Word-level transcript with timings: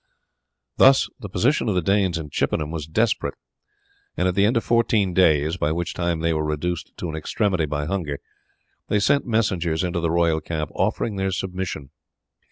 Thus 0.77 1.09
the 1.19 1.29
position 1.29 1.69
of 1.69 1.75
the 1.75 1.81
Danes 1.83 2.17
in 2.17 2.31
Chippenham 2.31 2.71
was 2.71 2.87
desperate, 2.87 3.35
and 4.17 4.27
at 4.27 4.33
the 4.33 4.45
end 4.45 4.57
of 4.57 4.63
fourteen 4.63 5.13
days, 5.13 5.57
by 5.57 5.71
which 5.71 5.93
time 5.93 6.21
they 6.21 6.33
were 6.33 6.43
reduced 6.43 6.97
to 6.97 7.09
an 7.09 7.15
extremity 7.15 7.67
by 7.67 7.85
hunger, 7.85 8.19
they 8.87 8.97
sent 8.99 9.27
messengers 9.27 9.83
into 9.83 9.99
the 9.99 10.09
royal 10.09 10.41
camp 10.41 10.71
offering 10.73 11.17
their 11.17 11.29
submission. 11.29 11.91